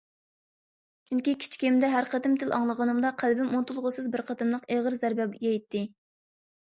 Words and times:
چۈنكى 1.09 1.33
كىچىكىمدە 1.43 1.91
ھەر 1.91 2.09
قېتىم 2.13 2.39
تىل 2.43 2.55
ئاڭلىغىنىمدا 2.59 3.13
قەلبىم 3.25 3.53
ئۇنتۇلغۇسىز 3.59 4.09
بىر 4.17 4.25
قېتىملىق 4.31 4.67
ئېغىر 4.73 4.97
زەربە 5.03 5.33
يەيتتى. 5.49 5.85